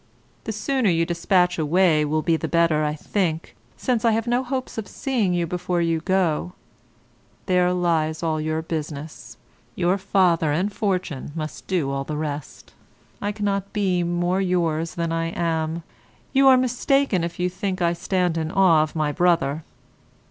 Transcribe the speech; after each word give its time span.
The 0.45 0.51
sooner 0.51 0.89
you 0.89 1.05
despatch 1.05 1.59
away 1.59 2.05
will 2.05 2.23
be 2.23 2.35
the 2.35 2.47
better, 2.47 2.83
I 2.83 2.95
think, 2.95 3.55
since 3.77 4.03
I 4.03 4.13
have 4.13 4.25
no 4.25 4.43
hopes 4.43 4.79
of 4.79 4.87
seeing 4.87 5.35
you 5.35 5.45
before 5.45 5.79
you 5.79 5.99
go; 5.99 6.53
there 7.45 7.71
lies 7.71 8.23
all 8.23 8.41
your 8.41 8.63
business, 8.63 9.37
your 9.75 9.99
father 9.99 10.51
and 10.51 10.73
fortune 10.73 11.31
must 11.35 11.67
do 11.67 11.91
all 11.91 12.03
the 12.03 12.17
rest. 12.17 12.73
I 13.21 13.31
cannot 13.31 13.73
be 13.73 14.01
more 14.01 14.41
yours 14.41 14.95
than 14.95 15.11
I 15.11 15.27
am. 15.37 15.83
You 16.33 16.47
are 16.47 16.57
mistaken 16.57 17.23
if 17.23 17.39
you 17.39 17.47
think 17.47 17.79
I 17.79 17.93
stand 17.93 18.39
in 18.39 18.49
awe 18.49 18.81
of 18.81 18.95
my 18.95 19.11
brother. 19.11 19.63